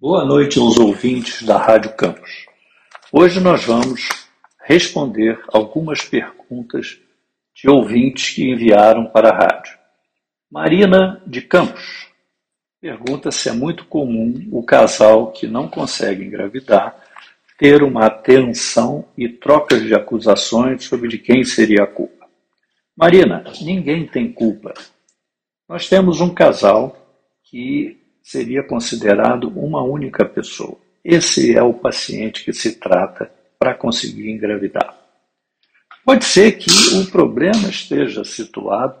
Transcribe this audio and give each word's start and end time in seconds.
Boa 0.00 0.24
noite 0.24 0.58
aos 0.58 0.78
ouvintes 0.78 1.42
da 1.42 1.58
Rádio 1.58 1.94
Campos. 1.94 2.46
Hoje 3.12 3.38
nós 3.38 3.66
vamos 3.66 4.08
responder 4.58 5.38
algumas 5.52 6.00
perguntas 6.00 6.98
de 7.54 7.68
ouvintes 7.68 8.34
que 8.34 8.50
enviaram 8.50 9.04
para 9.10 9.28
a 9.28 9.36
rádio. 9.36 9.78
Marina 10.50 11.22
de 11.26 11.42
Campos 11.42 12.08
pergunta 12.80 13.30
se 13.30 13.50
é 13.50 13.52
muito 13.52 13.84
comum 13.84 14.48
o 14.50 14.62
casal 14.62 15.32
que 15.32 15.46
não 15.46 15.68
consegue 15.68 16.24
engravidar 16.24 16.98
ter 17.58 17.82
uma 17.82 18.06
atenção 18.06 19.04
e 19.18 19.28
trocas 19.28 19.82
de 19.82 19.94
acusações 19.94 20.82
sobre 20.82 21.10
de 21.10 21.18
quem 21.18 21.44
seria 21.44 21.82
a 21.82 21.86
culpa. 21.86 22.26
Marina, 22.96 23.44
ninguém 23.60 24.06
tem 24.06 24.32
culpa. 24.32 24.72
Nós 25.68 25.90
temos 25.90 26.22
um 26.22 26.32
casal 26.32 26.96
que 27.44 27.99
seria 28.30 28.62
considerado 28.62 29.48
uma 29.48 29.82
única 29.82 30.24
pessoa. 30.24 30.78
Esse 31.04 31.56
é 31.56 31.62
o 31.64 31.74
paciente 31.74 32.44
que 32.44 32.52
se 32.52 32.78
trata 32.78 33.28
para 33.58 33.74
conseguir 33.74 34.30
engravidar. 34.30 34.96
Pode 36.04 36.24
ser 36.24 36.52
que 36.52 36.70
o 36.94 37.10
problema 37.10 37.68
esteja 37.68 38.22
situado 38.22 38.96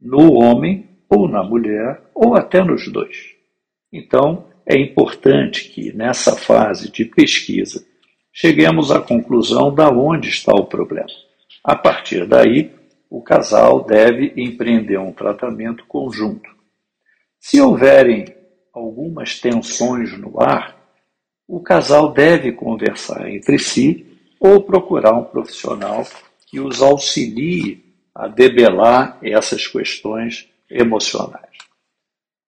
no 0.00 0.34
homem 0.34 0.88
ou 1.08 1.28
na 1.28 1.42
mulher, 1.42 2.02
ou 2.14 2.36
até 2.36 2.62
nos 2.62 2.86
dois. 2.86 3.34
Então, 3.92 4.46
é 4.64 4.78
importante 4.78 5.68
que 5.70 5.92
nessa 5.92 6.36
fase 6.36 6.90
de 6.90 7.04
pesquisa 7.04 7.84
cheguemos 8.32 8.92
à 8.92 9.00
conclusão 9.00 9.74
da 9.74 9.88
onde 9.88 10.28
está 10.28 10.54
o 10.54 10.66
problema. 10.66 11.10
A 11.64 11.74
partir 11.74 12.28
daí, 12.28 12.70
o 13.10 13.20
casal 13.20 13.84
deve 13.84 14.32
empreender 14.36 14.98
um 14.98 15.12
tratamento 15.12 15.84
conjunto. 15.86 16.48
Se 17.40 17.60
houverem 17.60 18.41
algumas 18.72 19.38
tensões 19.38 20.16
no 20.18 20.40
ar, 20.40 20.76
o 21.46 21.60
casal 21.60 22.12
deve 22.12 22.52
conversar 22.52 23.28
entre 23.28 23.58
si 23.58 24.06
ou 24.40 24.62
procurar 24.62 25.12
um 25.12 25.24
profissional 25.24 26.06
que 26.46 26.58
os 26.58 26.80
auxilie 26.80 27.84
a 28.14 28.26
debelar 28.28 29.18
essas 29.22 29.66
questões 29.66 30.48
emocionais. 30.70 31.52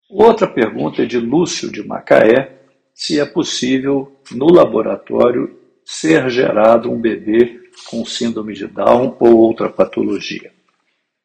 Outra 0.08 0.46
pergunta 0.46 1.02
é 1.02 1.06
de 1.06 1.18
Lúcio 1.18 1.70
de 1.70 1.86
Macaé, 1.86 2.52
se 2.94 3.18
é 3.18 3.26
possível 3.26 4.16
no 4.30 4.46
laboratório 4.46 5.58
ser 5.84 6.30
gerado 6.30 6.90
um 6.90 7.00
bebê 7.00 7.60
com 7.90 8.04
síndrome 8.04 8.54
de 8.54 8.66
Down 8.66 9.16
ou 9.20 9.36
outra 9.36 9.68
patologia. 9.68 10.52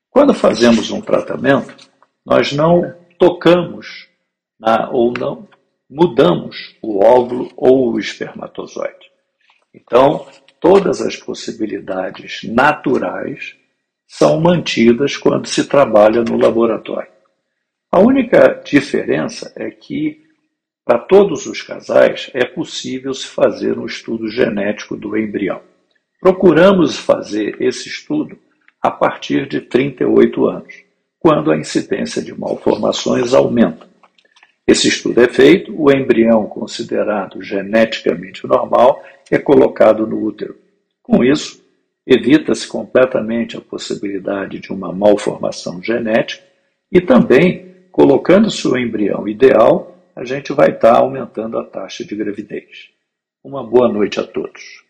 Quando 0.10 0.34
fazemos 0.34 0.92
um 0.92 1.00
tratamento, 1.00 1.90
nós 2.26 2.52
não 2.52 2.94
tocamos 3.18 4.09
na, 4.60 4.90
ou 4.92 5.14
não 5.14 5.48
mudamos 5.90 6.76
o 6.82 7.04
óvulo 7.04 7.52
ou 7.58 7.94
o 7.94 8.00
espermatozoide. 8.00 9.10
Então, 9.74 10.28
todas 10.60 11.02
as 11.02 11.16
possibilidades 11.16 12.44
naturais 12.44 13.56
são 14.08 14.40
mantidas 14.40 15.18
quando 15.18 15.48
se 15.48 15.68
trabalha 15.68 16.24
no 16.24 16.38
laboratório. 16.38 17.10
A 17.92 18.00
única 18.00 18.62
diferença 18.64 19.52
é 19.56 19.72
que, 19.72 20.22
para 20.86 21.00
todos 21.00 21.48
os 21.48 21.62
casais, 21.62 22.30
é 22.34 22.46
possível 22.46 23.14
se 23.14 23.26
fazer 23.26 23.80
um 23.80 23.86
estudo 23.86 24.30
genético 24.30 24.96
do 24.96 25.18
embrião. 25.18 25.62
Procuramos 26.20 26.98
fazer 26.98 27.60
esse 27.62 27.88
estudo 27.88 28.38
a 28.82 28.92
partir 28.92 29.48
de 29.48 29.62
38 29.62 30.46
anos, 30.46 30.84
quando 31.20 31.52
a 31.52 31.58
incidência 31.58 32.22
de 32.22 32.38
malformações 32.38 33.34
aumenta. 33.34 33.89
Esse 34.70 34.88
estudo 34.88 35.20
é 35.20 35.28
feito, 35.28 35.74
o 35.76 35.92
embrião 35.92 36.46
considerado 36.46 37.42
geneticamente 37.42 38.46
normal 38.46 39.04
é 39.32 39.40
colocado 39.40 40.06
no 40.06 40.24
útero. 40.24 40.56
Com 41.02 41.24
isso, 41.24 41.60
evita-se 42.06 42.68
completamente 42.68 43.58
a 43.58 43.62
possibilidade 43.62 44.60
de 44.60 44.72
uma 44.72 44.94
malformação 44.94 45.82
genética 45.82 46.44
e 46.92 47.02
também, 47.02 47.74
colocando-se 47.92 48.68
o 48.68 48.78
embrião 48.78 49.28
ideal, 49.28 49.98
a 50.16 50.24
gente 50.24 50.54
vai 50.54 50.70
estar 50.70 50.98
aumentando 50.98 51.58
a 51.58 51.64
taxa 51.64 52.06
de 52.06 52.16
gravidez. 52.16 52.90
Uma 53.44 53.68
boa 53.68 53.92
noite 53.92 54.20
a 54.20 54.24
todos. 54.24 54.84